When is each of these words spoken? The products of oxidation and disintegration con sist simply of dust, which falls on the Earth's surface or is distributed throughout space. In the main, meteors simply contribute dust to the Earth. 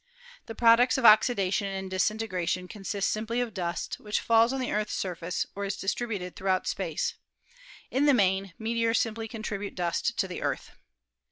The 0.47 0.55
products 0.55 0.97
of 0.97 1.05
oxidation 1.05 1.67
and 1.67 1.87
disintegration 1.91 2.67
con 2.67 2.83
sist 2.83 3.07
simply 3.11 3.39
of 3.39 3.53
dust, 3.53 3.99
which 3.99 4.19
falls 4.19 4.51
on 4.51 4.59
the 4.59 4.71
Earth's 4.71 4.95
surface 4.95 5.45
or 5.53 5.63
is 5.63 5.77
distributed 5.77 6.35
throughout 6.35 6.65
space. 6.65 7.13
In 7.91 8.07
the 8.07 8.13
main, 8.15 8.55
meteors 8.57 8.99
simply 8.99 9.27
contribute 9.27 9.75
dust 9.75 10.17
to 10.17 10.27
the 10.27 10.41
Earth. 10.41 10.71